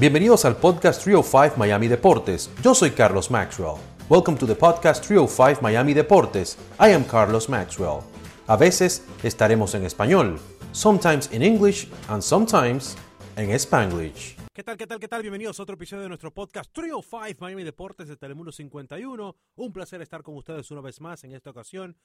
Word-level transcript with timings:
Bienvenidos 0.00 0.44
al 0.44 0.56
podcast 0.56 1.02
305 1.02 1.56
Miami 1.56 1.88
Deportes. 1.88 2.52
Yo 2.62 2.72
soy 2.72 2.92
Carlos 2.92 3.32
Maxwell. 3.32 3.80
Welcome 4.08 4.38
to 4.38 4.46
the 4.46 4.54
podcast 4.54 5.04
305 5.04 5.60
Miami 5.60 5.92
Deportes. 5.92 6.56
I 6.78 6.92
am 6.92 7.02
Carlos 7.02 7.48
Maxwell. 7.48 8.04
A 8.46 8.56
veces 8.56 9.04
estaremos 9.24 9.74
en 9.74 9.84
español, 9.84 10.38
sometimes 10.70 11.32
in 11.32 11.42
English 11.42 11.88
and 12.06 12.22
sometimes 12.22 12.96
en 13.34 13.50
Spanglish. 13.50 14.36
¿Qué 14.54 14.62
tal, 14.62 14.76
qué 14.76 14.86
tal, 14.86 15.00
qué 15.00 15.08
tal? 15.08 15.22
Bienvenidos 15.22 15.58
a 15.58 15.64
otro 15.64 15.74
episodio 15.74 16.04
de 16.04 16.10
nuestro 16.10 16.32
podcast 16.32 16.72
305 16.72 17.40
Miami 17.40 17.64
Deportes 17.64 18.06
de 18.06 18.16
Telemundo 18.16 18.52
51. 18.52 19.34
Un 19.56 19.72
placer 19.72 20.00
estar 20.00 20.22
con 20.22 20.36
ustedes 20.36 20.70
una 20.70 20.80
vez 20.80 21.00
más 21.00 21.24
en 21.24 21.32
esta 21.32 21.50
ocasión. 21.50 21.96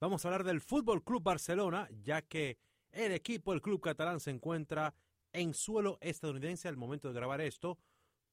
Vamos 0.00 0.24
a 0.24 0.28
hablar 0.28 0.42
del 0.42 0.60
Fútbol 0.60 1.04
Club 1.04 1.22
Barcelona, 1.22 1.88
ya 2.02 2.22
que 2.22 2.58
el 2.90 3.12
equipo, 3.12 3.52
el 3.52 3.62
club 3.62 3.80
catalán, 3.80 4.18
se 4.18 4.32
encuentra 4.32 4.92
en 5.36 5.54
suelo 5.54 5.98
estadounidense 6.00 6.68
al 6.68 6.76
momento 6.76 7.08
de 7.08 7.14
grabar 7.14 7.40
esto 7.40 7.78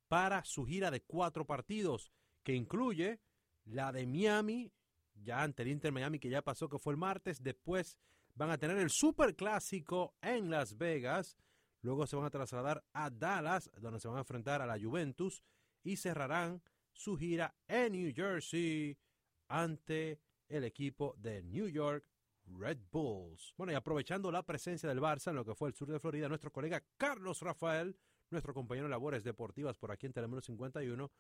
para 0.08 0.44
su 0.46 0.66
gira 0.66 0.92
de 0.92 1.02
cuatro 1.02 1.46
partidos, 1.46 2.12
que 2.44 2.54
incluye 2.54 3.20
la 3.66 3.92
de 3.92 4.06
Miami, 4.08 4.72
ya 5.16 5.42
ante 5.42 5.64
el 5.64 5.70
Inter 5.70 5.92
Miami 5.92 6.20
que 6.20 6.30
ya 6.30 6.42
pasó, 6.42 6.70
que 6.70 6.80
fue 6.80 6.94
el 6.94 6.98
martes. 6.98 7.42
Después 7.42 7.98
van 8.36 8.52
a 8.52 8.58
tener 8.58 8.78
el 8.78 8.90
Super 8.90 9.36
Clásico 9.36 10.16
en 10.22 10.50
Las 10.50 10.78
Vegas. 10.78 11.38
Luego 11.82 12.08
se 12.08 12.16
van 12.16 12.26
a 12.26 12.30
trasladar 12.30 12.84
a 12.94 13.10
Dallas, 13.10 13.70
donde 13.80 14.00
se 14.00 14.08
van 14.08 14.18
a 14.18 14.22
enfrentar 14.22 14.62
a 14.62 14.66
la 14.66 14.80
Juventus 14.80 15.44
y 15.84 15.98
cerrarán 15.98 16.62
su 16.92 17.18
gira 17.18 17.56
en 17.68 17.94
New 17.94 18.14
Jersey 18.16 18.98
ante 19.48 20.20
el 20.48 20.64
equipo 20.64 21.16
de 21.18 21.44
New 21.44 21.68
York 21.68 22.08
Red 22.46 22.80
Bulls. 22.92 23.54
Bueno, 23.58 23.74
y 23.74 23.76
aprovechando 23.76 24.32
la 24.32 24.44
presencia 24.44 24.90
del 24.90 25.00
Barça 25.00 25.30
en 25.30 25.36
lo 25.36 25.46
que 25.46 25.56
fue 25.56 25.70
el 25.70 25.76
sur 25.76 25.90
de 25.90 26.00
Florida, 26.00 26.28
nuestro 26.28 26.52
colega 26.52 26.84
Carlos 26.98 27.42
Rafael, 27.42 27.96
nuestro 28.30 28.54
compañero 28.54 28.88
de 28.88 28.92
labores 28.92 29.24
deportivas 29.24 29.78
por 29.78 29.92
aquí 29.92 30.06
en 30.06 30.14
Telemundo 30.14 30.42
51, 30.42 31.12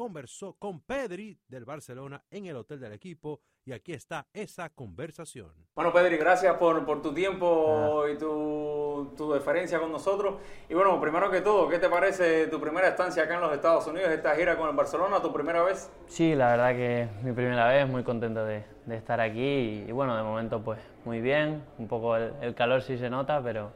conversó 0.00 0.54
con 0.54 0.80
Pedri 0.80 1.38
del 1.46 1.66
Barcelona 1.66 2.24
en 2.30 2.46
el 2.46 2.56
hotel 2.56 2.80
del 2.80 2.94
equipo 2.94 3.42
y 3.66 3.72
aquí 3.72 3.92
está 3.92 4.26
esa 4.32 4.70
conversación. 4.70 5.52
Bueno, 5.74 5.92
Pedri, 5.92 6.16
gracias 6.16 6.56
por, 6.56 6.86
por 6.86 7.02
tu 7.02 7.12
tiempo 7.12 8.08
y 8.08 8.16
tu, 8.16 9.12
tu, 9.14 9.30
deferencia 9.30 9.78
con 9.78 9.92
nosotros. 9.92 10.36
Y 10.70 10.72
bueno, 10.72 10.98
primero 10.98 11.30
que 11.30 11.42
todo, 11.42 11.68
¿qué 11.68 11.78
te 11.78 11.90
parece 11.90 12.46
tu 12.46 12.58
primera 12.58 12.88
estancia 12.88 13.24
acá 13.24 13.34
en 13.34 13.42
los 13.42 13.52
Estados 13.52 13.86
Unidos, 13.88 14.10
esta 14.10 14.34
gira 14.36 14.56
con 14.56 14.70
el 14.70 14.74
Barcelona, 14.74 15.20
tu 15.20 15.34
primera 15.34 15.62
vez? 15.64 15.92
Sí, 16.06 16.34
la 16.34 16.52
verdad 16.52 16.70
que 16.70 17.08
mi 17.22 17.32
primera 17.32 17.68
vez, 17.68 17.86
muy 17.86 18.02
contento 18.02 18.42
de, 18.42 18.64
de 18.86 18.96
estar 18.96 19.20
aquí 19.20 19.84
y, 19.86 19.92
bueno, 19.92 20.16
de 20.16 20.22
momento 20.22 20.64
pues 20.64 20.80
muy 21.04 21.20
bien, 21.20 21.62
un 21.76 21.88
poco 21.88 22.16
el, 22.16 22.32
el 22.40 22.54
calor 22.54 22.80
sí 22.80 22.96
se 22.96 23.10
nota, 23.10 23.42
pero, 23.42 23.70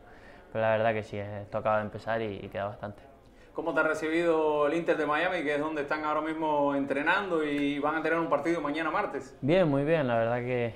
pero 0.55 0.63
la 0.63 0.71
verdad 0.71 0.95
que 0.95 1.03
sí, 1.03 1.19
esto 1.19 1.59
acaba 1.59 1.81
de 1.81 1.85
empezar 1.85 2.23
y, 2.23 2.37
y 2.37 2.49
queda 2.49 2.65
bastante. 2.65 3.14
¿Cómo 3.55 3.73
te 3.73 3.79
ha 3.79 3.83
recibido 3.85 4.67
el 4.67 4.75
Inter 4.75 4.97
de 4.97 5.07
Miami, 5.07 5.45
que 5.45 5.55
es 5.55 5.61
donde 5.61 5.83
están 5.83 6.05
ahora 6.05 6.21
mismo 6.21 6.75
entrenando 6.75 7.45
y 7.45 7.79
van 7.79 7.95
a 7.95 8.03
tener 8.03 8.19
un 8.19 8.29
partido 8.29 8.61
mañana 8.61 8.91
martes? 8.91 9.39
Bien, 9.43 9.69
muy 9.69 9.85
bien. 9.85 10.09
La 10.09 10.19
verdad 10.19 10.39
que, 10.39 10.75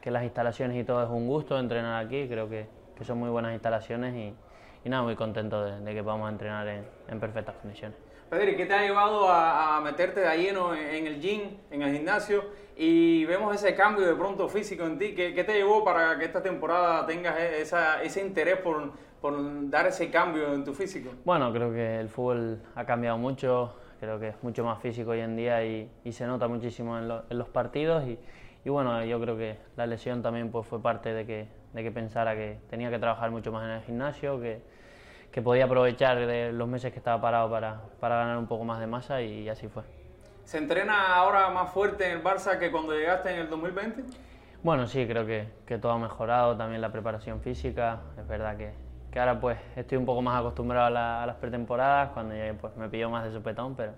que 0.00 0.10
las 0.10 0.24
instalaciones 0.24 0.76
y 0.76 0.82
todo 0.82 1.04
es 1.04 1.08
un 1.08 1.28
gusto 1.28 1.56
entrenar 1.56 2.04
aquí. 2.04 2.26
Creo 2.26 2.48
que, 2.48 2.66
que 2.96 3.04
son 3.04 3.18
muy 3.18 3.30
buenas 3.30 3.52
instalaciones 3.52 4.16
y, 4.16 4.34
y 4.84 4.88
nada, 4.88 5.04
muy 5.04 5.14
contento 5.14 5.64
de, 5.64 5.78
de, 5.78 5.94
que 5.94 6.10
a 6.10 6.28
entrenar 6.28 6.66
en, 6.66 6.84
en 7.06 7.20
perfectas 7.20 7.54
condiciones. 7.62 7.96
Pedri, 8.28 8.56
¿qué 8.56 8.66
te 8.66 8.74
ha 8.74 8.82
llevado 8.82 9.28
a, 9.28 9.76
a 9.76 9.80
meterte 9.80 10.18
de 10.18 10.36
lleno 10.36 10.74
en, 10.74 10.86
en, 10.96 11.06
el 11.06 11.20
gym, 11.20 11.56
en 11.70 11.82
el 11.82 11.94
gimnasio? 11.94 12.46
Y 12.76 13.24
vemos 13.26 13.54
ese 13.54 13.76
cambio 13.76 14.04
de 14.04 14.14
pronto 14.16 14.48
físico 14.48 14.84
en 14.84 14.98
ti. 14.98 15.14
¿Qué, 15.14 15.34
qué 15.34 15.44
te 15.44 15.54
llevó 15.54 15.84
para 15.84 16.18
que 16.18 16.24
esta 16.24 16.42
temporada 16.42 17.06
tengas 17.06 17.38
esa, 17.38 18.02
ese 18.02 18.20
interés 18.20 18.56
por, 18.56 18.92
por 19.20 19.70
dar 19.70 19.86
ese 19.86 20.10
cambio 20.10 20.54
en 20.54 20.64
tu 20.64 20.74
físico? 20.74 21.10
Bueno, 21.24 21.52
creo 21.52 21.72
que 21.72 22.00
el 22.00 22.08
fútbol 22.08 22.60
ha 22.74 22.84
cambiado 22.84 23.18
mucho. 23.18 23.74
Creo 24.00 24.18
que 24.20 24.28
es 24.28 24.42
mucho 24.42 24.64
más 24.64 24.80
físico 24.80 25.10
hoy 25.10 25.20
en 25.20 25.36
día 25.36 25.64
y, 25.64 25.90
y 26.04 26.12
se 26.12 26.26
nota 26.26 26.46
muchísimo 26.46 26.98
en, 26.98 27.08
lo, 27.08 27.24
en 27.28 27.38
los 27.38 27.48
partidos. 27.48 28.04
Y, 28.06 28.18
y, 28.64 28.70
bueno, 28.70 29.04
yo 29.04 29.20
creo 29.20 29.36
que 29.36 29.56
la 29.76 29.86
lesión 29.86 30.22
también 30.22 30.50
pues, 30.50 30.66
fue 30.66 30.80
parte 30.80 31.12
de 31.12 31.26
que, 31.26 31.48
de 31.72 31.82
que 31.82 31.90
pensara 31.90 32.34
que 32.34 32.58
tenía 32.70 32.90
que 32.90 32.98
trabajar 32.98 33.30
mucho 33.30 33.50
más 33.50 33.64
en 33.64 33.70
el 33.70 33.82
gimnasio, 33.82 34.40
que, 34.40 34.62
que 35.32 35.42
podía 35.42 35.64
aprovechar 35.64 36.24
de 36.26 36.52
los 36.52 36.68
meses 36.68 36.92
que 36.92 36.98
estaba 36.98 37.20
parado 37.20 37.50
para, 37.50 37.80
para 37.98 38.16
ganar 38.16 38.38
un 38.38 38.46
poco 38.46 38.64
más 38.64 38.78
de 38.78 38.86
masa 38.86 39.20
y 39.20 39.48
así 39.48 39.66
fue. 39.68 39.82
¿Se 40.44 40.56
entrena 40.56 41.14
ahora 41.14 41.50
más 41.50 41.70
fuerte 41.72 42.06
en 42.06 42.18
el 42.18 42.24
Barça 42.24 42.58
que 42.58 42.70
cuando 42.70 42.94
llegaste 42.94 43.30
en 43.34 43.40
el 43.40 43.50
2020? 43.50 44.02
Bueno, 44.62 44.86
sí, 44.86 45.06
creo 45.06 45.26
que, 45.26 45.46
que 45.66 45.76
todo 45.76 45.92
ha 45.92 45.98
mejorado, 45.98 46.56
también 46.56 46.80
la 46.80 46.90
preparación 46.90 47.42
física. 47.42 48.00
Es 48.18 48.26
verdad 48.26 48.56
que, 48.56 48.72
que 49.10 49.20
ahora 49.20 49.40
pues 49.40 49.58
estoy 49.76 49.98
un 49.98 50.06
poco 50.06 50.22
más 50.22 50.40
acostumbrado 50.40 50.86
a, 50.86 50.90
la, 50.90 51.22
a, 51.22 51.26
las 51.26 51.36
pretemporadas, 51.36 52.10
cuando 52.10 52.34
llegué 52.34 52.54
pues 52.54 52.76
me 52.76 52.88
pilló 52.88 53.10
más 53.10 53.24
de 53.24 53.32
sopetón, 53.32 53.74
pero, 53.74 53.92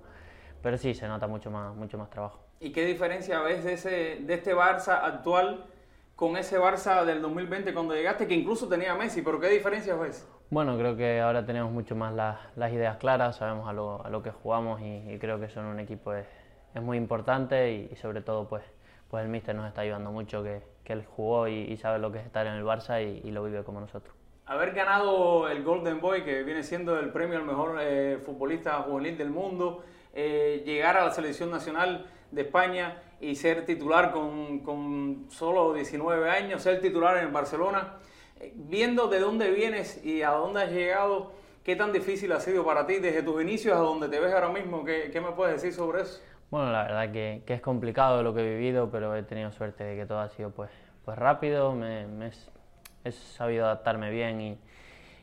pero 0.62 0.76
sí, 0.76 0.94
se 0.94 1.08
nota 1.08 1.26
mucho 1.26 1.50
más, 1.50 1.74
mucho 1.74 1.98
más 1.98 2.10
trabajo. 2.10 2.40
¿Y 2.60 2.72
qué 2.72 2.84
diferencia 2.84 3.40
ves 3.40 3.64
de, 3.64 3.72
ese, 3.72 4.18
de 4.20 4.34
este 4.34 4.54
Barça 4.54 5.00
actual 5.02 5.64
con 6.14 6.36
ese 6.36 6.60
Barça 6.60 7.04
del 7.06 7.22
2020 7.22 7.72
cuando 7.72 7.94
llegaste, 7.94 8.26
que 8.26 8.34
incluso 8.34 8.68
tenía 8.68 8.94
Messi, 8.94 9.22
pero 9.22 9.40
qué 9.40 9.48
diferencias 9.48 9.98
ves? 9.98 10.28
Bueno, 10.50 10.76
creo 10.76 10.96
que 10.96 11.20
ahora 11.20 11.46
tenemos 11.46 11.72
mucho 11.72 11.96
más 11.96 12.12
las, 12.12 12.38
las 12.56 12.72
ideas 12.72 12.96
claras, 12.98 13.36
sabemos 13.36 13.68
a 13.68 13.72
lo, 13.72 14.04
a 14.04 14.10
lo 14.10 14.22
que 14.22 14.30
jugamos 14.30 14.82
y, 14.82 15.12
y, 15.12 15.18
creo 15.18 15.40
que 15.40 15.48
son 15.48 15.64
un 15.64 15.80
equipo 15.80 16.12
es, 16.12 16.26
es 16.74 16.82
muy 16.82 16.98
importante 16.98 17.72
y, 17.72 17.88
y, 17.92 17.96
sobre 17.96 18.20
todo 18.20 18.48
pues, 18.48 18.64
pues 19.08 19.24
el 19.24 19.30
míster 19.30 19.54
nos 19.54 19.66
está 19.66 19.80
ayudando 19.80 20.10
mucho, 20.10 20.42
que, 20.42 20.60
que 20.84 20.92
él 20.92 21.06
jugó 21.06 21.48
y, 21.48 21.54
y, 21.54 21.76
sabe 21.76 21.98
lo 21.98 22.12
que 22.12 22.18
es 22.18 22.26
estar 22.26 22.46
en 22.46 22.54
el 22.54 22.64
Barça 22.64 23.00
y, 23.00 23.30
lo 23.30 23.44
vive 23.44 23.62
como 23.64 23.80
nosotros. 23.80 24.14
Haber 24.50 24.72
ganado 24.72 25.48
el 25.48 25.62
Golden 25.62 26.00
Boy, 26.00 26.24
que 26.24 26.42
viene 26.42 26.64
siendo 26.64 26.98
el 26.98 27.10
premio 27.10 27.38
al 27.38 27.44
mejor 27.44 27.78
eh, 27.80 28.18
futbolista 28.20 28.82
juvenil 28.82 29.16
del 29.16 29.30
mundo, 29.30 29.84
eh, 30.12 30.64
llegar 30.66 30.96
a 30.96 31.04
la 31.04 31.12
selección 31.12 31.52
nacional 31.52 32.06
de 32.32 32.42
España 32.42 33.00
y 33.20 33.36
ser 33.36 33.64
titular 33.64 34.10
con, 34.10 34.58
con 34.58 35.26
solo 35.28 35.72
19 35.72 36.28
años, 36.28 36.62
ser 36.62 36.80
titular 36.80 37.18
en 37.18 37.32
Barcelona, 37.32 37.98
eh, 38.40 38.52
viendo 38.56 39.06
de 39.06 39.20
dónde 39.20 39.52
vienes 39.52 40.04
y 40.04 40.22
a 40.22 40.30
dónde 40.30 40.62
has 40.62 40.72
llegado, 40.72 41.30
¿qué 41.62 41.76
tan 41.76 41.92
difícil 41.92 42.32
ha 42.32 42.40
sido 42.40 42.64
para 42.64 42.88
ti 42.88 42.96
desde 42.96 43.22
tus 43.22 43.40
inicios 43.40 43.76
a 43.76 43.80
donde 43.82 44.08
te 44.08 44.18
ves 44.18 44.34
ahora 44.34 44.48
mismo? 44.48 44.84
¿Qué, 44.84 45.10
qué 45.12 45.20
me 45.20 45.30
puedes 45.30 45.62
decir 45.62 45.72
sobre 45.72 46.02
eso? 46.02 46.20
Bueno, 46.50 46.72
la 46.72 46.82
verdad 46.82 47.12
que, 47.12 47.44
que, 47.46 47.54
es 47.54 47.60
complicado 47.60 48.24
lo 48.24 48.34
que 48.34 48.40
he 48.40 48.58
vivido, 48.58 48.90
pero 48.90 49.14
he 49.14 49.22
tenido 49.22 49.52
suerte 49.52 49.84
de 49.84 49.94
que 49.94 50.06
todo 50.06 50.18
ha 50.18 50.28
sido 50.28 50.50
pues, 50.50 50.72
pues 51.04 51.16
rápido, 51.16 51.72
me, 51.72 52.08
me 52.08 52.32
he 53.04 53.12
sabido 53.12 53.66
adaptarme 53.66 54.10
bien 54.10 54.40
y, 54.40 54.58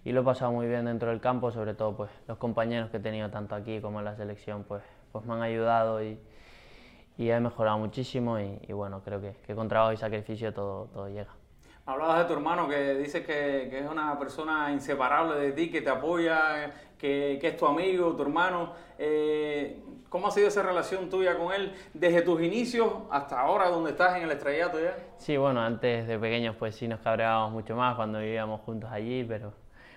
y, 0.03 0.11
lo 0.11 0.21
he 0.21 0.23
pasado 0.23 0.51
muy 0.51 0.67
bien 0.67 0.85
dentro 0.85 1.09
del 1.09 1.19
campo, 1.19 1.51
sobre 1.51 1.73
todo 1.73 1.95
pues 1.95 2.11
los 2.27 2.37
compañeros 2.37 2.89
que 2.89 2.97
he 2.97 2.99
tenido 2.99 3.29
tanto 3.29 3.55
aquí 3.55 3.81
como 3.81 3.99
en 3.99 4.05
la 4.05 4.15
selección 4.15 4.63
pues, 4.63 4.83
pues 5.11 5.25
me 5.25 5.33
han 5.33 5.41
ayudado 5.41 6.03
y, 6.03 6.19
y 7.17 7.29
he 7.29 7.39
mejorado 7.39 7.77
muchísimo 7.77 8.39
y, 8.39 8.59
y 8.67 8.73
bueno, 8.73 9.01
creo 9.03 9.21
que, 9.21 9.35
que, 9.45 9.55
con 9.55 9.67
trabajo 9.67 9.93
y 9.93 9.97
sacrificio 9.97 10.53
todo, 10.53 10.85
todo 10.93 11.07
llega. 11.07 11.33
Hablabas 11.85 12.19
de 12.19 12.25
tu 12.25 12.33
hermano 12.33 12.67
que 12.67 12.95
dices 12.95 13.25
que, 13.25 13.67
que, 13.69 13.79
es 13.79 13.89
una 13.89 14.19
persona 14.19 14.71
inseparable 14.71 15.39
de 15.39 15.51
ti, 15.53 15.71
que 15.71 15.81
te 15.81 15.89
apoya, 15.89 16.69
que, 16.97 17.37
que 17.39 17.47
es 17.47 17.57
tu 17.57 17.65
amigo, 17.65 18.13
tu 18.13 18.23
hermano. 18.23 18.73
Eh, 18.97 19.79
¿Cómo 20.09 20.27
ha 20.27 20.31
sido 20.31 20.47
esa 20.47 20.63
relación 20.63 21.09
tuya 21.09 21.37
con 21.37 21.51
él 21.53 21.73
desde 21.93 22.21
tus 22.21 22.41
inicios 22.41 22.89
hasta 23.11 23.41
ahora, 23.41 23.67
donde 23.67 23.91
estás 23.91 24.15
en 24.15 24.23
el 24.23 24.31
estrellato 24.31 24.79
ya? 24.79 24.97
Sí, 25.17 25.35
bueno, 25.35 25.61
antes 25.61 26.07
de 26.07 26.17
pequeños 26.17 26.55
pues 26.55 26.75
sí 26.75 26.87
nos 26.87 27.01
cabreábamos 27.01 27.51
mucho 27.51 27.75
más 27.75 27.95
cuando 27.97 28.19
vivíamos 28.19 28.61
juntos 28.61 28.89
allí, 28.89 29.25
pero, 29.25 29.51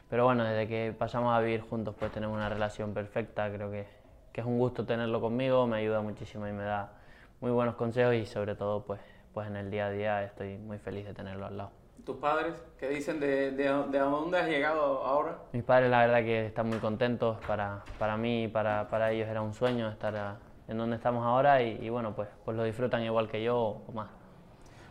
pero 0.08 0.24
bueno, 0.24 0.42
desde 0.42 0.66
que 0.66 0.92
pasamos 0.98 1.32
a 1.32 1.38
vivir 1.40 1.60
juntos 1.60 1.94
pues 1.96 2.10
tenemos 2.10 2.36
una 2.36 2.48
relación 2.48 2.92
perfecta, 2.92 3.48
creo 3.52 3.70
que, 3.70 3.86
que 4.32 4.40
es 4.40 4.46
un 4.46 4.58
gusto 4.58 4.84
tenerlo 4.84 5.20
conmigo, 5.20 5.68
me 5.68 5.76
ayuda 5.76 6.00
muchísimo 6.00 6.48
y 6.48 6.52
me 6.52 6.64
da 6.64 6.92
muy 7.40 7.52
buenos 7.52 7.76
consejos 7.76 8.14
y 8.14 8.26
sobre 8.26 8.56
todo 8.56 8.84
pues, 8.84 9.00
pues 9.32 9.46
en 9.46 9.56
el 9.56 9.70
día 9.70 9.86
a 9.86 9.90
día 9.90 10.24
estoy 10.24 10.58
muy 10.58 10.78
feliz 10.78 11.06
de 11.06 11.14
tenerlo 11.14 11.46
al 11.46 11.56
lado. 11.56 11.70
¿Tus 12.04 12.16
padres 12.16 12.54
qué 12.78 12.88
dicen 12.88 13.20
de, 13.20 13.50
de, 13.52 13.64
de, 13.64 13.98
a 13.98 14.04
dónde 14.04 14.38
has 14.38 14.48
llegado 14.48 15.04
ahora? 15.04 15.36
Mis 15.52 15.62
padres 15.62 15.90
la 15.90 16.00
verdad 16.00 16.20
que 16.20 16.46
están 16.46 16.68
muy 16.68 16.78
contentos, 16.78 17.36
para, 17.46 17.84
para 17.98 18.16
mí 18.16 18.44
y 18.44 18.48
para, 18.48 18.88
para 18.88 19.12
ellos 19.12 19.28
era 19.28 19.42
un 19.42 19.52
sueño 19.52 19.88
estar 19.90 20.16
a, 20.16 20.38
en 20.66 20.78
donde 20.78 20.96
estamos 20.96 21.24
ahora 21.24 21.62
y, 21.62 21.78
y, 21.80 21.90
bueno, 21.90 22.14
pues, 22.14 22.28
pues 22.44 22.56
lo 22.56 22.64
disfrutan 22.64 23.02
igual 23.02 23.28
que 23.28 23.42
yo 23.42 23.82
o 23.86 23.92
más. 23.92 24.08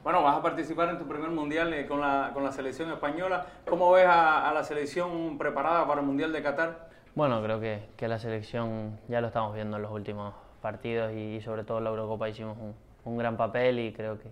Bueno, 0.03 0.23
vas 0.23 0.37
a 0.37 0.41
participar 0.41 0.89
en 0.89 0.97
tu 0.97 1.07
primer 1.07 1.29
mundial 1.29 1.73
eh, 1.73 1.85
con 1.87 1.99
la, 1.99 2.31
con 2.33 2.43
la 2.43 2.51
selección 2.51 2.91
española. 2.91 3.45
¿Cómo 3.67 3.91
ves 3.91 4.05
a, 4.05 4.49
a, 4.49 4.53
la 4.53 4.63
selección 4.63 5.37
preparada 5.37 5.85
para 5.87 6.01
el 6.01 6.07
Mundial 6.07 6.31
de 6.31 6.41
Qatar? 6.41 6.89
Bueno, 7.15 7.41
creo 7.43 7.59
que, 7.59 7.89
que 7.97 8.07
la 8.07 8.19
selección 8.19 8.99
ya 9.07 9.19
lo 9.19 9.27
estamos 9.27 9.53
viendo 9.55 9.77
en 9.77 9.83
los 9.83 9.91
últimos 9.91 10.33
partidos 10.61 11.11
y, 11.11 11.35
y 11.35 11.41
sobre 11.41 11.63
todo 11.63 11.79
en 11.79 11.85
la 11.85 11.89
Eurocopa 11.89 12.29
hicimos 12.29 12.57
un, 12.57 12.75
un 13.05 13.17
gran 13.17 13.37
papel 13.37 13.79
y 13.79 13.93
creo 13.93 14.19
que 14.19 14.29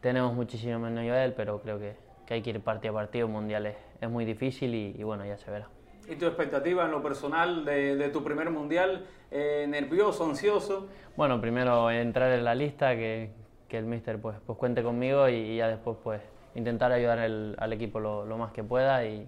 tenemos 0.00 0.34
muchísimo 0.34 0.78
menos 0.78 1.02
nivel, 1.02 1.32
pero 1.32 1.60
creo 1.60 1.78
que, 1.78 1.94
que 2.26 2.34
hay 2.34 2.42
que 2.42 2.50
ir 2.50 2.60
partido 2.60 2.92
a 2.92 2.96
partido, 3.00 3.28
mundial 3.28 3.66
es, 3.66 3.76
es 4.00 4.10
muy 4.10 4.24
difícil 4.24 4.74
y, 4.74 4.94
y, 4.98 5.02
bueno, 5.02 5.24
ya 5.24 5.38
se 5.38 5.50
verá. 5.50 5.68
¿Y 6.08 6.16
tu 6.16 6.26
expectativa 6.26 6.84
en 6.84 6.90
lo 6.90 7.02
personal 7.02 7.64
de, 7.64 7.96
de 7.96 8.08
tu 8.08 8.24
primer 8.24 8.50
mundial? 8.50 9.06
Eh, 9.30 9.66
¿Nervioso, 9.68 10.24
ansioso? 10.24 10.88
Bueno, 11.16 11.40
primero 11.40 11.90
entrar 11.90 12.32
en 12.32 12.44
la 12.44 12.54
lista, 12.54 12.94
que, 12.96 13.30
que 13.68 13.78
el 13.78 13.84
míster 13.84 14.20
pues, 14.20 14.36
pues 14.44 14.58
cuente 14.58 14.82
conmigo 14.82 15.28
y, 15.28 15.34
y, 15.34 15.56
ya 15.56 15.68
después 15.68 15.96
pues 16.02 16.20
intentar 16.54 16.92
ayudar 16.92 17.18
el, 17.20 17.54
al 17.58 17.72
equipo 17.72 18.00
lo, 18.00 18.26
lo, 18.26 18.36
más 18.36 18.52
que 18.52 18.64
pueda 18.64 19.06
y, 19.06 19.26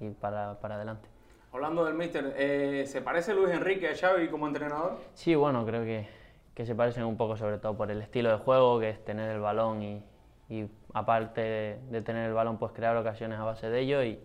y 0.00 0.08
para, 0.08 0.58
para 0.60 0.76
adelante. 0.76 1.08
Hablando 1.52 1.84
del 1.84 1.94
míster, 1.94 2.34
eh, 2.36 2.84
¿se 2.86 3.02
parece 3.02 3.34
Luis 3.34 3.50
Enrique 3.50 3.88
a 3.88 3.94
Xavi 3.94 4.28
como 4.28 4.46
entrenador? 4.46 4.98
Sí, 5.14 5.34
bueno, 5.34 5.64
creo 5.64 5.84
que, 5.84 6.08
que, 6.56 6.66
se 6.66 6.74
parecen 6.74 7.04
un 7.04 7.16
poco 7.16 7.36
sobre 7.36 7.58
todo 7.58 7.76
por 7.76 7.90
el 7.90 8.02
estilo 8.02 8.30
de 8.30 8.38
juego, 8.38 8.80
que 8.80 8.90
es 8.90 9.04
tener 9.04 9.30
el 9.30 9.40
balón 9.40 9.82
y, 9.82 10.02
y 10.48 10.66
aparte 10.94 11.78
de, 11.90 12.02
tener 12.02 12.26
el 12.26 12.34
balón, 12.34 12.58
pues 12.58 12.72
crear 12.72 12.96
ocasiones 12.96 13.38
a 13.38 13.44
base 13.44 13.68
de 13.70 13.80
ello 13.80 14.02
y, 14.02 14.18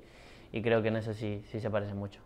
y 0.52 0.62
creo 0.62 0.82
que 0.82 0.88
en 0.88 0.96
eso 0.96 1.14
sí, 1.14 1.44
sí 1.52 1.60
se 1.60 1.70
parecen 1.70 1.98
mucho. 1.98 2.22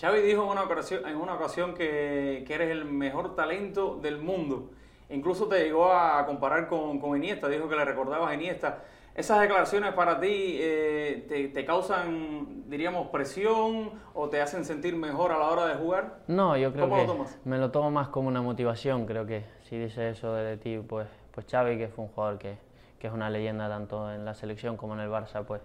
Xavi 0.00 0.20
dijo 0.22 0.42
en 0.42 0.48
una 0.48 0.62
ocasión, 0.64 1.06
en 1.06 1.16
una 1.16 1.34
ocasión 1.34 1.74
que, 1.74 2.42
que 2.46 2.54
eres 2.54 2.70
el 2.70 2.84
mejor 2.84 3.36
talento 3.36 3.96
del 4.02 4.18
mundo. 4.18 4.70
Incluso 5.10 5.46
te 5.46 5.62
llegó 5.62 5.92
a 5.92 6.24
comparar 6.26 6.66
con, 6.66 6.98
con 6.98 7.16
Iniesta, 7.16 7.48
dijo 7.48 7.68
que 7.68 7.76
le 7.76 7.84
recordabas 7.84 8.30
a 8.30 8.34
Iniesta. 8.34 8.82
¿Esas 9.14 9.40
declaraciones 9.40 9.94
para 9.94 10.18
ti 10.18 10.58
eh, 10.58 11.24
te, 11.28 11.48
te, 11.48 11.64
causan, 11.64 12.68
diríamos, 12.68 13.08
presión 13.08 13.92
o 14.12 14.28
te 14.28 14.42
hacen 14.42 14.64
sentir 14.64 14.96
mejor 14.96 15.30
a 15.30 15.38
la 15.38 15.50
hora 15.50 15.66
de 15.66 15.74
jugar? 15.74 16.18
No, 16.26 16.56
yo 16.56 16.72
creo 16.72 16.90
que 16.90 17.06
me 17.44 17.58
lo 17.58 17.70
tomo 17.70 17.92
más 17.92 18.08
como 18.08 18.26
una 18.26 18.42
motivación. 18.42 19.06
Creo 19.06 19.24
que 19.24 19.44
si 19.68 19.78
dice 19.78 20.10
eso 20.10 20.34
de 20.34 20.56
ti, 20.56 20.78
pues, 20.78 21.06
pues 21.32 21.46
Xavi, 21.48 21.78
que 21.78 21.86
fue 21.86 22.06
un 22.06 22.10
jugador 22.10 22.38
que, 22.38 22.56
que 22.98 23.06
es 23.06 23.12
una 23.12 23.30
leyenda 23.30 23.68
tanto 23.68 24.10
en 24.12 24.24
la 24.24 24.34
selección 24.34 24.76
como 24.76 24.94
en 24.94 25.00
el 25.00 25.10
Barça, 25.10 25.44
pues, 25.44 25.62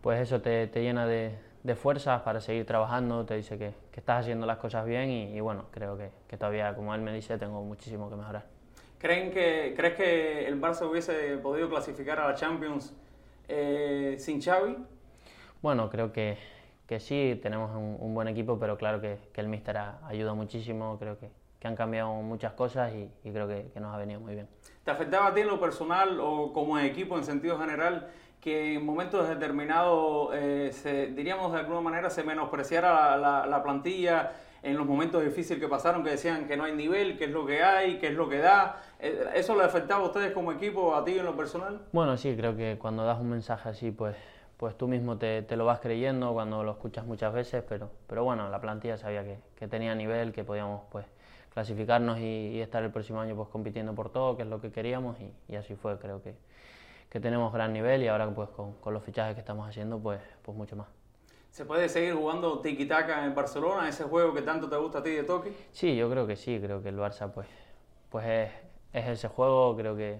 pues 0.00 0.20
eso 0.20 0.40
te, 0.40 0.68
te 0.68 0.80
llena 0.80 1.06
de, 1.06 1.36
de 1.64 1.74
fuerzas 1.74 2.22
para 2.22 2.40
seguir 2.40 2.66
trabajando, 2.66 3.24
te 3.24 3.34
dice 3.34 3.58
que, 3.58 3.74
que 3.90 3.98
estás 3.98 4.20
haciendo 4.20 4.46
las 4.46 4.58
cosas 4.58 4.84
bien 4.84 5.10
y, 5.10 5.36
y 5.36 5.40
bueno, 5.40 5.64
creo 5.72 5.96
que, 5.96 6.10
que, 6.28 6.36
todavía, 6.36 6.72
como 6.76 6.94
él 6.94 7.00
me 7.00 7.12
dice, 7.12 7.36
tengo 7.36 7.64
muchísimo 7.64 8.08
que 8.10 8.16
mejorar. 8.16 8.44
¿Creen 9.04 9.30
que, 9.30 9.74
¿Crees 9.76 9.94
que 9.96 10.48
el 10.48 10.58
Barça 10.58 10.88
hubiese 10.88 11.36
podido 11.36 11.68
clasificar 11.68 12.18
a 12.20 12.28
la 12.28 12.34
Champions 12.34 12.94
eh, 13.48 14.16
sin 14.18 14.40
Xavi? 14.40 14.78
Bueno, 15.60 15.90
creo 15.90 16.10
que, 16.10 16.38
que 16.86 16.98
sí, 17.00 17.38
tenemos 17.42 17.70
un, 17.72 17.98
un, 18.00 18.14
buen 18.14 18.28
equipo, 18.28 18.58
pero 18.58 18.78
claro 18.78 19.02
que, 19.02 19.18
que 19.30 19.42
el 19.42 19.48
míster 19.48 19.76
ayuda 20.08 20.32
muchísimo, 20.32 20.96
creo 20.98 21.18
que, 21.18 21.28
que 21.60 21.68
han 21.68 21.76
cambiado 21.76 22.14
muchas 22.14 22.54
cosas 22.54 22.94
y, 22.94 23.10
y 23.28 23.30
creo 23.30 23.46
que, 23.46 23.66
que 23.74 23.78
nos 23.78 23.94
ha 23.94 23.98
venido 23.98 24.20
muy 24.20 24.36
bien. 24.36 24.48
¿Te 24.84 24.90
afectaba 24.90 25.26
a 25.26 25.34
ti 25.34 25.42
en 25.42 25.48
lo 25.48 25.60
personal 25.60 26.18
o 26.18 26.54
como 26.54 26.78
equipo 26.78 27.18
en 27.18 27.24
sentido 27.24 27.58
general 27.58 28.08
que 28.40 28.72
en 28.76 28.86
momentos 28.86 29.28
determinados, 29.28 30.30
eh, 30.32 30.70
se, 30.72 31.08
diríamos 31.08 31.52
de 31.52 31.58
alguna 31.58 31.82
manera, 31.82 32.08
se 32.08 32.22
menospreciara 32.22 32.90
la, 32.90 33.16
la, 33.18 33.46
la, 33.46 33.62
plantilla 33.62 34.32
en 34.64 34.76
los 34.76 34.86
momentos 34.86 35.22
difíciles 35.22 35.60
que 35.60 35.68
pasaron, 35.68 36.02
que 36.02 36.10
decían 36.10 36.46
que 36.46 36.56
no 36.56 36.64
hay 36.64 36.74
nivel, 36.74 37.16
que 37.16 37.24
es 37.24 37.30
lo 37.30 37.46
que 37.46 37.62
hay, 37.62 37.98
que 37.98 38.08
es 38.08 38.14
lo 38.14 38.28
que 38.28 38.38
da. 38.38 38.82
Eh, 38.98 39.26
¿Eso 39.34 39.54
le 39.54 39.62
afectaba 39.62 40.02
a 40.02 40.06
ustedes 40.06 40.32
como 40.32 40.52
equipo, 40.52 40.96
a 40.96 41.04
ti 41.04 41.18
en 41.18 41.24
lo 41.24 41.36
personal? 41.36 41.82
Bueno, 41.92 42.16
sí, 42.16 42.34
creo 42.36 42.56
que 42.56 42.78
cuando 42.78 43.04
das 43.04 43.20
un 43.20 43.30
mensaje 43.30 43.68
así, 43.68 43.90
pues, 43.90 44.16
pues 44.56 44.76
tú 44.76 44.88
mismo 44.88 45.18
te, 45.18 45.42
te 45.42 45.56
lo 45.56 45.64
vas 45.64 45.80
creyendo 45.80 46.32
cuando 46.32 46.64
lo 46.64 46.72
escuchas 46.72 47.04
muchas 47.04 47.32
veces, 47.32 47.62
pero, 47.68 47.90
pero 48.06 48.24
bueno, 48.24 48.48
la 48.48 48.60
plantilla 48.60 48.96
sabía 48.96 49.22
que, 49.22 49.38
que 49.56 49.68
tenía 49.68 49.94
nivel, 49.94 50.32
que 50.32 50.44
podíamos 50.44 50.82
pues 50.90 51.06
clasificarnos 51.52 52.18
y, 52.18 52.48
y, 52.54 52.60
estar 52.60 52.82
el 52.82 52.90
próximo 52.90 53.20
año 53.20 53.36
pues 53.36 53.48
compitiendo 53.48 53.94
por 53.94 54.10
todo, 54.10 54.36
que 54.36 54.42
es 54.42 54.48
lo 54.48 54.60
que 54.60 54.72
queríamos 54.72 55.16
y, 55.20 55.32
y 55.52 55.56
así 55.56 55.76
fue, 55.76 55.98
creo 55.98 56.22
que 56.22 56.34
que 57.14 57.20
tenemos 57.20 57.52
gran 57.52 57.72
nivel 57.72 58.02
y 58.02 58.08
ahora 58.08 58.28
pues 58.28 58.48
con, 58.48 58.72
con, 58.80 58.92
los 58.92 59.04
fichajes 59.04 59.34
que 59.34 59.40
estamos 59.40 59.68
haciendo 59.68 60.00
pues, 60.00 60.20
pues 60.42 60.58
mucho 60.58 60.74
más. 60.74 60.88
¿Se 61.54 61.64
puede 61.64 61.88
seguir 61.88 62.14
jugando 62.14 62.58
tiki-taka 62.60 63.24
en 63.24 63.32
Barcelona, 63.32 63.88
ese 63.88 64.02
juego 64.02 64.34
que 64.34 64.42
tanto 64.42 64.68
te 64.68 64.76
gusta 64.76 64.98
a 64.98 65.02
ti 65.04 65.10
de 65.10 65.22
toque? 65.22 65.52
Sí, 65.70 65.94
yo 65.94 66.10
creo 66.10 66.26
que 66.26 66.34
sí, 66.34 66.58
creo 66.60 66.82
que 66.82 66.88
el 66.88 66.98
Barça 66.98 67.30
pues, 67.30 67.46
pues 68.10 68.26
es, 68.26 68.50
es 68.92 69.06
ese 69.06 69.28
juego, 69.28 69.76
creo 69.76 69.94
que, 69.94 70.18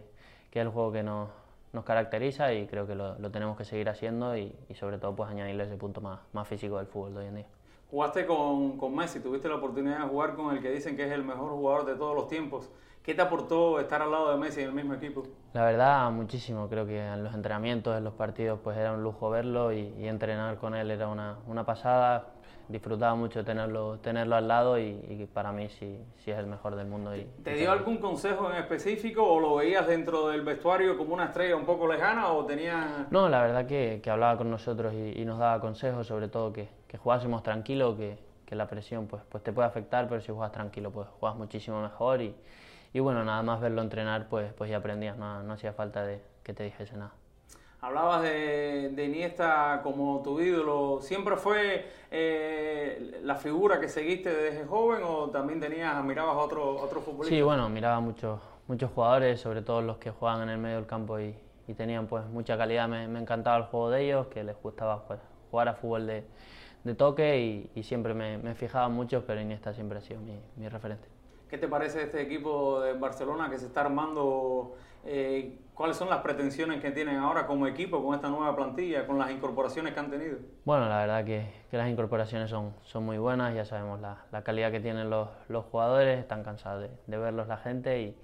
que, 0.52 0.60
es 0.60 0.64
el 0.64 0.70
juego 0.70 0.92
que 0.92 1.02
nos, 1.02 1.28
nos 1.72 1.84
caracteriza 1.84 2.52
y 2.52 2.68
creo 2.68 2.86
que 2.86 2.94
lo, 2.94 3.18
lo 3.18 3.32
tenemos 3.32 3.56
que 3.56 3.64
seguir 3.64 3.88
haciendo 3.88 4.36
y, 4.36 4.54
y, 4.68 4.74
sobre 4.76 4.98
todo 4.98 5.16
pues 5.16 5.28
añadirle 5.28 5.64
ese 5.64 5.76
punto 5.76 6.00
más, 6.00 6.20
más 6.32 6.46
físico 6.46 6.76
del 6.78 6.86
fútbol 6.86 7.14
de 7.14 7.18
hoy 7.18 7.26
en 7.26 7.34
día. 7.34 7.46
Jugaste 7.90 8.26
con, 8.26 8.78
con 8.78 8.94
Messi, 8.94 9.18
tuviste 9.18 9.48
la 9.48 9.56
oportunidad 9.56 9.98
de 9.98 10.08
jugar 10.08 10.36
con 10.36 10.54
el 10.54 10.62
que 10.62 10.70
dicen 10.70 10.96
que 10.96 11.04
es 11.04 11.10
el 11.10 11.24
mejor 11.24 11.50
jugador 11.50 11.84
de 11.84 11.96
todos 11.96 12.14
los 12.14 12.28
tiempos. 12.28 12.70
¿Qué 13.04 13.12
te 13.12 13.20
aportó 13.20 13.80
estar 13.80 14.00
al 14.00 14.10
lado 14.10 14.30
de 14.30 14.38
Messi 14.38 14.62
en 14.62 14.68
el 14.68 14.74
mismo 14.74 14.94
equipo? 14.94 15.24
La 15.52 15.62
verdad, 15.62 16.10
muchísimo. 16.10 16.70
Creo 16.70 16.86
que 16.86 16.98
en 16.98 17.22
los 17.22 17.34
entrenamientos, 17.34 17.94
en 17.98 18.02
los 18.02 18.14
partidos, 18.14 18.60
pues 18.64 18.78
era 18.78 18.92
un 18.92 19.02
lujo 19.02 19.28
verlo 19.28 19.74
y, 19.74 19.94
y 19.98 20.08
entrenar 20.08 20.56
con 20.56 20.74
él 20.74 20.90
era 20.90 21.08
una, 21.08 21.36
una, 21.46 21.66
pasada. 21.66 22.28
Disfrutaba 22.66 23.14
mucho 23.14 23.44
tenerlo, 23.44 23.98
tenerlo 23.98 24.36
al 24.36 24.48
lado 24.48 24.78
y, 24.78 25.04
y, 25.06 25.28
para 25.30 25.52
mí 25.52 25.68
sí, 25.68 26.02
sí 26.16 26.30
es 26.30 26.38
el 26.38 26.46
mejor 26.46 26.76
del 26.76 26.86
mundo. 26.86 27.14
Y, 27.14 27.24
¿Te 27.42 27.56
dio 27.56 27.72
algún 27.72 27.98
consejo 27.98 28.50
en 28.50 28.56
específico 28.56 29.22
o 29.22 29.38
lo 29.38 29.56
veías 29.56 29.86
dentro 29.86 30.28
del 30.28 30.40
vestuario 30.40 30.96
como 30.96 31.12
una 31.12 31.26
estrella 31.26 31.56
un 31.56 31.66
poco 31.66 31.86
lejana 31.86 32.28
o 32.28 32.46
tenía...? 32.46 33.06
No, 33.10 33.28
la 33.28 33.42
verdad 33.42 33.66
que, 33.66 34.00
que 34.02 34.08
hablaba 34.08 34.38
con 34.38 34.50
nosotros 34.50 34.94
y, 34.94 35.20
y, 35.20 35.26
nos 35.26 35.38
daba 35.38 35.60
consejos, 35.60 36.06
sobre 36.06 36.28
todo 36.28 36.54
que, 36.54 36.70
que 36.88 36.96
jugásemos 36.96 37.42
tranquilo, 37.42 37.98
que, 37.98 38.16
que 38.46 38.54
la 38.54 38.66
presión 38.66 39.06
pues, 39.08 39.22
pues 39.28 39.44
te 39.44 39.52
puede 39.52 39.68
afectar, 39.68 40.08
pero 40.08 40.22
si 40.22 40.32
juegas 40.32 40.52
tranquilo 40.52 40.90
pues 40.90 41.06
juegas 41.20 41.36
muchísimo 41.36 41.82
mejor 41.82 42.22
y 42.22 42.34
y 42.94 43.00
bueno, 43.00 43.24
nada 43.24 43.42
más 43.42 43.60
verlo 43.60 43.82
entrenar, 43.82 44.28
pues, 44.28 44.52
pues 44.54 44.70
ya 44.70 44.78
aprendías, 44.78 45.18
no, 45.18 45.42
no 45.42 45.52
hacía 45.52 45.74
falta 45.74 46.06
de 46.06 46.22
que 46.42 46.54
te 46.54 46.62
dijese 46.62 46.96
nada. 46.96 47.12
Hablabas 47.80 48.22
de, 48.22 48.92
de, 48.94 49.04
Iniesta 49.04 49.80
como 49.82 50.22
tu 50.22 50.40
ídolo. 50.40 51.00
¿Siempre 51.02 51.36
fue 51.36 51.86
eh, 52.10 53.20
la 53.22 53.34
figura 53.34 53.78
que 53.78 53.90
seguiste 53.90 54.34
desde 54.34 54.64
joven 54.64 55.02
o 55.04 55.28
también 55.28 55.60
tenías, 55.60 55.94
admirabas 55.94 56.36
a 56.36 56.38
otros 56.38 56.80
otro 56.80 57.02
futbolistas? 57.02 57.36
Sí, 57.36 57.42
bueno, 57.42 57.68
miraba 57.68 58.00
muchos 58.00 58.40
muchos 58.68 58.90
jugadores, 58.92 59.40
sobre 59.40 59.60
todo 59.60 59.82
los 59.82 59.98
que 59.98 60.10
juegan 60.10 60.42
en 60.42 60.48
el 60.50 60.58
medio 60.58 60.76
del 60.76 60.86
campo 60.86 61.18
y, 61.20 61.34
y 61.66 61.74
tenían 61.74 62.06
pues 62.06 62.24
mucha 62.26 62.56
calidad. 62.56 62.88
Me, 62.88 63.08
me, 63.08 63.20
encantaba 63.20 63.56
el 63.58 63.64
juego 63.64 63.90
de 63.90 64.04
ellos, 64.04 64.26
que 64.28 64.44
les 64.44 64.56
gustaba 64.62 65.06
pues, 65.06 65.20
jugar 65.50 65.68
a 65.68 65.74
fútbol 65.74 66.06
de, 66.06 66.24
de 66.84 66.94
toque 66.94 67.38
y, 67.40 67.70
y 67.74 67.82
siempre 67.82 68.14
me, 68.14 68.38
me, 68.38 68.54
fijaba 68.54 68.88
mucho, 68.88 69.24
pero 69.26 69.40
Iniesta 69.40 69.74
siempre 69.74 69.98
ha 69.98 70.00
sido 70.00 70.20
mi, 70.20 70.40
mi 70.56 70.68
referente. 70.68 71.13
¿Qué 71.48 71.58
te 71.58 71.68
parece 71.68 72.02
este 72.02 72.20
equipo 72.22 72.80
de 72.80 72.94
Barcelona 72.94 73.48
que 73.50 73.58
se 73.58 73.66
está 73.66 73.82
armando? 73.82 74.76
Eh, 75.04 75.58
¿Cuáles 75.74 75.96
son 75.96 76.08
las 76.08 76.20
pretensiones 76.20 76.80
que 76.80 76.90
tienen 76.90 77.16
ahora 77.16 77.46
como 77.46 77.66
equipo 77.66 78.02
con 78.02 78.14
esta 78.14 78.28
nueva 78.28 78.54
plantilla, 78.56 79.06
con 79.06 79.18
las 79.18 79.30
incorporaciones 79.30 79.92
que 79.92 80.00
han 80.00 80.10
tenido? 80.10 80.38
Bueno, 80.64 80.88
la 80.88 80.98
verdad 80.98 81.24
que, 81.24 81.52
que 81.70 81.76
las 81.76 81.88
incorporaciones 81.90 82.48
son, 82.48 82.74
son 82.82 83.04
muy 83.04 83.18
buenas, 83.18 83.54
ya 83.54 83.64
sabemos 83.64 84.00
la, 84.00 84.24
la 84.32 84.42
calidad 84.42 84.70
que 84.70 84.80
tienen 84.80 85.10
los, 85.10 85.28
los 85.48 85.64
jugadores, 85.66 86.18
están 86.18 86.42
cansados 86.42 86.82
de, 86.82 86.90
de, 87.06 87.18
verlos 87.18 87.48
la 87.48 87.56
gente 87.58 88.00
y, 88.00 88.16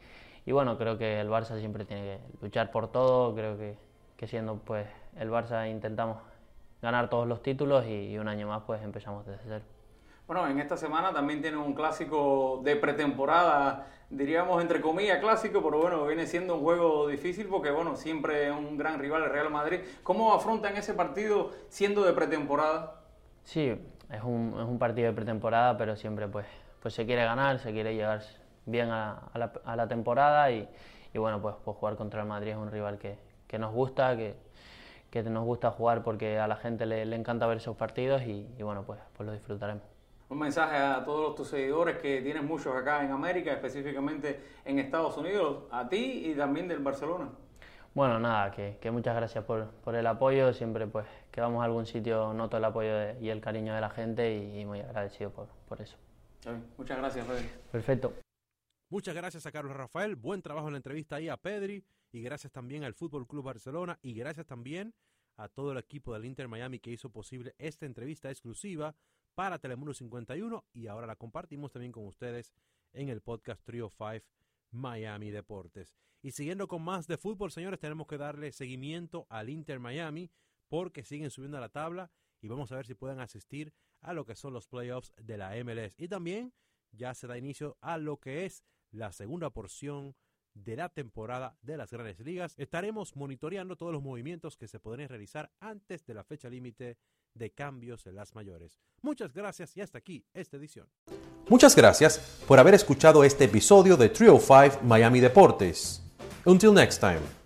y 0.46 0.52
bueno, 0.52 0.78
creo 0.78 0.96
que 0.96 1.20
el 1.20 1.28
Barça 1.28 1.58
siempre 1.58 1.84
tiene 1.84 2.02
que 2.02 2.20
luchar 2.40 2.70
por 2.70 2.90
todo, 2.90 3.34
creo 3.34 3.58
que, 3.58 3.76
que 4.16 4.26
siendo 4.26 4.56
pues 4.56 4.86
el 5.16 5.30
Barça 5.30 5.68
intentamos 5.70 6.18
ganar 6.80 7.10
todos 7.10 7.26
los 7.26 7.42
títulos 7.42 7.84
y, 7.84 8.12
y 8.12 8.18
un 8.18 8.28
año 8.28 8.46
más 8.48 8.62
pues 8.66 8.80
empezamos 8.82 9.26
desde 9.26 9.42
cero. 9.44 9.64
Bueno, 10.30 10.46
en 10.46 10.60
esta 10.60 10.76
semana 10.76 11.12
también 11.12 11.42
tiene 11.42 11.56
un 11.56 11.74
clásico 11.74 12.60
de 12.62 12.76
pretemporada, 12.76 13.88
diríamos 14.10 14.62
entre 14.62 14.80
comillas 14.80 15.18
clásico, 15.18 15.60
pero 15.60 15.80
bueno, 15.80 16.06
viene 16.06 16.24
siendo 16.24 16.54
un 16.54 16.60
juego 16.60 17.08
difícil 17.08 17.48
porque 17.48 17.72
bueno, 17.72 17.96
siempre 17.96 18.46
es 18.46 18.52
un 18.52 18.78
gran 18.78 19.00
rival 19.00 19.24
el 19.24 19.30
Real 19.30 19.50
Madrid. 19.50 19.80
¿Cómo 20.04 20.32
afrontan 20.32 20.76
ese 20.76 20.94
partido 20.94 21.50
siendo 21.68 22.04
de 22.04 22.12
pretemporada? 22.12 23.00
Sí, 23.42 23.76
es 24.08 24.22
un, 24.22 24.76
partido 24.78 25.08
de 25.08 25.14
pretemporada, 25.14 25.76
pero 25.76 25.96
siempre 25.96 26.28
pues, 26.28 26.46
pues 26.80 26.94
se 26.94 27.06
quiere 27.06 27.24
ganar, 27.24 27.58
se 27.58 27.72
quiere 27.72 27.96
llegar 27.96 28.22
bien 28.66 28.88
a, 28.92 29.32
la, 29.34 29.88
temporada 29.88 30.48
y, 30.52 30.68
y, 31.12 31.18
bueno, 31.18 31.42
pues, 31.42 31.56
pues 31.64 31.76
jugar 31.76 31.96
contra 31.96 32.20
el 32.22 32.28
Madrid 32.28 32.52
es 32.52 32.56
un 32.56 32.70
rival 32.70 32.98
que, 32.98 33.18
que 33.48 33.58
nos 33.58 33.74
gusta, 33.74 34.16
que, 34.16 34.36
que 35.10 35.24
nos 35.24 35.44
gusta 35.44 35.72
jugar 35.72 36.04
porque 36.04 36.38
a 36.38 36.46
la 36.46 36.54
gente 36.54 36.86
le, 36.86 37.04
le 37.04 37.16
encanta 37.16 37.48
ver 37.48 37.56
esos 37.56 37.76
partidos 37.76 38.22
y, 38.22 38.46
y 38.56 38.62
bueno, 38.62 38.84
pues, 38.84 39.00
pues 39.16 39.26
lo 39.26 39.32
disfrutaremos 39.32 39.89
un 40.30 40.38
mensaje 40.38 40.76
a 40.76 41.04
todos 41.04 41.34
tus 41.34 41.48
seguidores 41.48 41.98
que 41.98 42.22
tienes 42.22 42.42
muchos 42.42 42.74
acá 42.74 43.04
en 43.04 43.10
América, 43.10 43.52
específicamente 43.52 44.40
en 44.64 44.78
Estados 44.78 45.16
Unidos, 45.16 45.64
a 45.72 45.88
ti 45.88 46.22
y 46.26 46.34
también 46.34 46.68
del 46.68 46.78
Barcelona. 46.78 47.28
Bueno, 47.92 48.20
nada, 48.20 48.52
que, 48.52 48.78
que 48.80 48.92
muchas 48.92 49.16
gracias 49.16 49.44
por, 49.44 49.66
por, 49.84 49.96
el 49.96 50.06
apoyo. 50.06 50.52
Siempre 50.52 50.86
pues 50.86 51.06
que 51.32 51.40
vamos 51.40 51.60
a 51.60 51.64
algún 51.64 51.84
sitio 51.84 52.32
noto 52.32 52.56
el 52.56 52.64
apoyo 52.64 52.94
de, 52.94 53.20
y 53.20 53.28
el 53.28 53.40
cariño 53.40 53.74
de 53.74 53.80
la 53.80 53.90
gente 53.90 54.32
y, 54.32 54.60
y 54.60 54.64
muy 54.64 54.78
agradecido 54.80 55.30
por, 55.30 55.48
por 55.68 55.80
eso. 55.80 55.96
Muchas 56.78 56.98
gracias, 56.98 57.26
Pedri. 57.26 57.50
Perfecto. 57.72 58.14
Muchas 58.88 59.14
gracias 59.16 59.44
a 59.46 59.50
Carlos 59.52 59.76
Rafael. 59.76 60.14
Buen 60.14 60.42
trabajo 60.42 60.68
en 60.68 60.74
la 60.74 60.78
entrevista 60.78 61.16
ahí 61.16 61.28
a 61.28 61.36
Pedri. 61.36 61.84
Y 62.12 62.22
gracias 62.22 62.52
también 62.52 62.84
al 62.84 62.94
Fútbol 62.94 63.26
Club 63.26 63.44
Barcelona. 63.44 63.98
Y 64.00 64.14
gracias 64.14 64.46
también 64.46 64.94
a 65.36 65.48
todo 65.48 65.72
el 65.72 65.78
equipo 65.78 66.14
del 66.14 66.24
Inter 66.24 66.46
Miami 66.46 66.78
que 66.78 66.90
hizo 66.90 67.10
posible 67.10 67.54
esta 67.58 67.86
entrevista 67.86 68.30
exclusiva 68.30 68.94
para 69.40 69.58
Telemundo 69.58 69.94
51 69.94 70.66
y 70.74 70.86
ahora 70.86 71.06
la 71.06 71.16
compartimos 71.16 71.72
también 71.72 71.92
con 71.92 72.06
ustedes 72.06 72.52
en 72.92 73.08
el 73.08 73.22
podcast 73.22 73.64
Trio 73.64 73.88
5 73.88 74.22
Miami 74.70 75.30
Deportes. 75.30 75.96
Y 76.20 76.32
siguiendo 76.32 76.68
con 76.68 76.82
más 76.82 77.06
de 77.06 77.16
fútbol, 77.16 77.50
señores, 77.50 77.80
tenemos 77.80 78.06
que 78.06 78.18
darle 78.18 78.52
seguimiento 78.52 79.26
al 79.30 79.48
Inter 79.48 79.80
Miami 79.80 80.30
porque 80.68 81.04
siguen 81.04 81.30
subiendo 81.30 81.56
a 81.56 81.60
la 81.62 81.70
tabla 81.70 82.10
y 82.42 82.48
vamos 82.48 82.70
a 82.70 82.76
ver 82.76 82.86
si 82.86 82.92
pueden 82.92 83.18
asistir 83.18 83.72
a 84.02 84.12
lo 84.12 84.26
que 84.26 84.36
son 84.36 84.52
los 84.52 84.68
playoffs 84.68 85.14
de 85.16 85.38
la 85.38 85.52
MLS. 85.64 85.94
Y 85.96 86.08
también 86.08 86.52
ya 86.92 87.14
se 87.14 87.26
da 87.26 87.38
inicio 87.38 87.78
a 87.80 87.96
lo 87.96 88.18
que 88.18 88.44
es 88.44 88.62
la 88.90 89.10
segunda 89.10 89.48
porción 89.48 90.14
de 90.52 90.76
la 90.76 90.90
temporada 90.90 91.56
de 91.62 91.78
las 91.78 91.90
grandes 91.90 92.20
ligas. 92.20 92.58
Estaremos 92.58 93.16
monitoreando 93.16 93.76
todos 93.76 93.94
los 93.94 94.02
movimientos 94.02 94.58
que 94.58 94.68
se 94.68 94.80
podrían 94.80 95.08
realizar 95.08 95.50
antes 95.60 96.04
de 96.04 96.12
la 96.12 96.24
fecha 96.24 96.50
límite 96.50 96.98
de 97.34 97.50
cambios 97.50 98.06
en 98.06 98.14
las 98.16 98.34
mayores. 98.34 98.80
Muchas 99.02 99.32
gracias 99.32 99.76
y 99.76 99.80
hasta 99.80 99.98
aquí 99.98 100.24
esta 100.34 100.56
edición. 100.56 100.86
Muchas 101.48 101.74
gracias 101.74 102.42
por 102.46 102.58
haber 102.58 102.74
escuchado 102.74 103.24
este 103.24 103.44
episodio 103.44 103.96
de 103.96 104.08
Trio 104.10 104.38
5 104.38 104.80
Miami 104.84 105.20
Deportes. 105.20 106.02
Until 106.44 106.72
next 106.72 107.00
time. 107.00 107.39